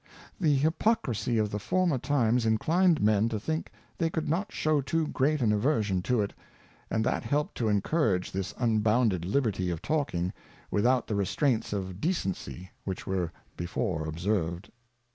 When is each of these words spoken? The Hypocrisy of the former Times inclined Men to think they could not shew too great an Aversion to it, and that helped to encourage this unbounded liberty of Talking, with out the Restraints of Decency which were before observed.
The 0.39 0.55
Hypocrisy 0.55 1.37
of 1.37 1.51
the 1.51 1.59
former 1.59 1.99
Times 1.99 2.43
inclined 2.43 3.03
Men 3.03 3.29
to 3.29 3.39
think 3.39 3.71
they 3.99 4.09
could 4.09 4.27
not 4.27 4.51
shew 4.51 4.81
too 4.81 5.05
great 5.05 5.43
an 5.43 5.53
Aversion 5.53 6.01
to 6.01 6.21
it, 6.23 6.33
and 6.89 7.05
that 7.05 7.21
helped 7.21 7.53
to 7.57 7.67
encourage 7.67 8.31
this 8.31 8.51
unbounded 8.57 9.25
liberty 9.25 9.69
of 9.69 9.79
Talking, 9.83 10.33
with 10.71 10.87
out 10.87 11.05
the 11.05 11.13
Restraints 11.13 11.71
of 11.71 12.01
Decency 12.01 12.71
which 12.83 13.05
were 13.05 13.31
before 13.55 14.07
observed. 14.07 14.71